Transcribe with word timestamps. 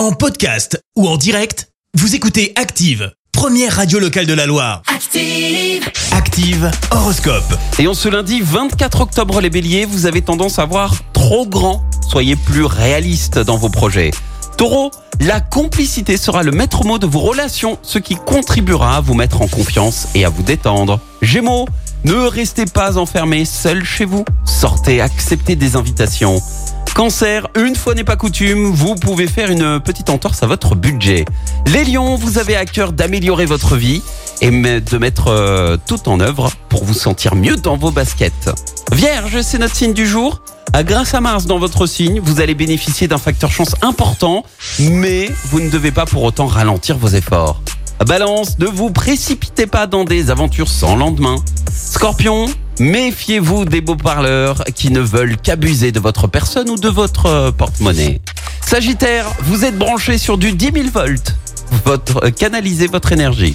En 0.00 0.12
podcast 0.12 0.82
ou 0.96 1.06
en 1.06 1.18
direct, 1.18 1.68
vous 1.92 2.14
écoutez 2.14 2.54
Active, 2.56 3.12
première 3.32 3.76
radio 3.76 3.98
locale 3.98 4.24
de 4.24 4.32
la 4.32 4.46
Loire. 4.46 4.80
Active. 4.86 5.86
Active 6.12 6.70
Horoscope. 6.90 7.54
Et 7.78 7.86
en 7.86 7.92
ce 7.92 8.08
lundi 8.08 8.40
24 8.40 9.02
octobre, 9.02 9.42
les 9.42 9.50
béliers, 9.50 9.84
vous 9.84 10.06
avez 10.06 10.22
tendance 10.22 10.58
à 10.58 10.64
voir 10.64 10.94
trop 11.12 11.46
grand. 11.46 11.84
Soyez 12.08 12.34
plus 12.34 12.64
réaliste 12.64 13.40
dans 13.40 13.58
vos 13.58 13.68
projets. 13.68 14.10
Taureau, 14.56 14.90
la 15.20 15.42
complicité 15.42 16.16
sera 16.16 16.44
le 16.44 16.52
maître 16.52 16.86
mot 16.86 16.98
de 16.98 17.06
vos 17.06 17.20
relations, 17.20 17.78
ce 17.82 17.98
qui 17.98 18.14
contribuera 18.14 18.96
à 18.96 19.00
vous 19.02 19.12
mettre 19.12 19.42
en 19.42 19.48
confiance 19.48 20.08
et 20.14 20.24
à 20.24 20.30
vous 20.30 20.42
détendre. 20.42 20.98
Gémeaux, 21.20 21.68
ne 22.04 22.14
restez 22.14 22.64
pas 22.64 22.96
enfermés 22.96 23.44
seul 23.44 23.84
chez 23.84 24.06
vous. 24.06 24.24
Sortez, 24.46 25.02
acceptez 25.02 25.56
des 25.56 25.76
invitations. 25.76 26.40
Cancer, 26.94 27.46
une 27.56 27.76
fois 27.76 27.94
n'est 27.94 28.04
pas 28.04 28.16
coutume, 28.16 28.66
vous 28.72 28.94
pouvez 28.94 29.26
faire 29.26 29.50
une 29.50 29.80
petite 29.80 30.10
entorse 30.10 30.42
à 30.42 30.46
votre 30.46 30.74
budget. 30.74 31.24
Les 31.66 31.84
lions, 31.84 32.16
vous 32.16 32.38
avez 32.38 32.56
à 32.56 32.66
cœur 32.66 32.92
d'améliorer 32.92 33.46
votre 33.46 33.76
vie 33.76 34.02
et 34.42 34.50
de 34.50 34.98
mettre 34.98 35.28
euh, 35.28 35.76
tout 35.86 36.08
en 36.08 36.20
œuvre 36.20 36.50
pour 36.68 36.84
vous 36.84 36.94
sentir 36.94 37.36
mieux 37.36 37.56
dans 37.56 37.76
vos 37.76 37.90
baskets. 37.90 38.50
Vierge, 38.92 39.40
c'est 39.42 39.58
notre 39.58 39.74
signe 39.76 39.94
du 39.94 40.06
jour. 40.06 40.42
Ah, 40.72 40.82
Grâce 40.82 41.14
à 41.14 41.20
Mars 41.20 41.46
dans 41.46 41.58
votre 41.58 41.86
signe, 41.86 42.20
vous 42.20 42.40
allez 42.40 42.54
bénéficier 42.54 43.08
d'un 43.08 43.18
facteur 43.18 43.50
chance 43.50 43.74
important, 43.82 44.44
mais 44.78 45.30
vous 45.50 45.60
ne 45.60 45.70
devez 45.70 45.92
pas 45.92 46.06
pour 46.06 46.22
autant 46.22 46.46
ralentir 46.46 46.98
vos 46.98 47.08
efforts. 47.08 47.62
Balance, 48.06 48.58
ne 48.58 48.66
vous 48.66 48.90
précipitez 48.90 49.66
pas 49.66 49.86
dans 49.86 50.04
des 50.04 50.30
aventures 50.30 50.68
sans 50.68 50.96
lendemain. 50.96 51.36
Scorpion, 51.74 52.46
méfiez-vous 52.80 53.66
des 53.66 53.80
beaux 53.80 53.96
parleurs 53.96 54.64
qui 54.74 54.90
ne 54.90 55.00
veulent 55.00 55.36
qu'abuser 55.36 55.92
de 55.92 56.00
votre 56.00 56.26
personne 56.26 56.70
ou 56.70 56.76
de 56.76 56.88
votre 56.88 57.26
euh, 57.26 57.52
porte-monnaie. 57.52 58.20
Sagittaire, 58.66 59.26
vous 59.42 59.64
êtes 59.64 59.78
branché 59.78 60.18
sur 60.18 60.38
du 60.38 60.52
10 60.52 60.70
000 60.74 60.88
volts. 60.92 61.36
Votre, 61.84 62.24
euh, 62.24 62.30
canalisez 62.30 62.86
votre 62.86 63.12
énergie. 63.12 63.54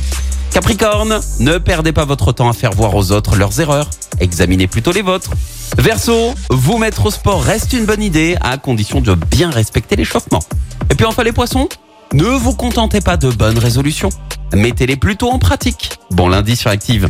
Capricorne, 0.54 1.20
ne 1.40 1.58
perdez 1.58 1.92
pas 1.92 2.06
votre 2.06 2.32
temps 2.32 2.48
à 2.48 2.54
faire 2.54 2.72
voir 2.72 2.96
aux 2.96 3.12
autres 3.12 3.36
leurs 3.36 3.60
erreurs. 3.60 3.90
Examinez 4.20 4.68
plutôt 4.68 4.92
les 4.92 5.02
vôtres. 5.02 5.32
Verseau, 5.78 6.34
vous 6.50 6.78
mettre 6.78 7.08
au 7.08 7.12
sport 7.12 7.44
reste 7.44 7.74
une 7.74 7.86
bonne 7.86 8.04
idée 8.04 8.38
à 8.42 8.58
condition 8.58 9.02
de 9.02 9.16
bien 9.16 9.50
respecter 9.50 9.96
l'échauffement. 9.96 10.44
Et 10.90 10.96
puis 10.96 11.06
enfin 11.06 11.24
les 11.24 11.34
poissons, 11.34 11.68
ne 12.14 12.26
vous 12.26 12.54
contentez 12.54 13.02
pas 13.02 13.18
de 13.18 13.32
bonnes 13.32 13.58
résolutions. 13.58 14.10
Mettez-les 14.54 14.96
plutôt 14.96 15.32
en 15.32 15.40
pratique. 15.40 15.98
Bon 16.12 16.30
lundi 16.30 16.56
sur 16.56 16.70
Active. 16.70 17.10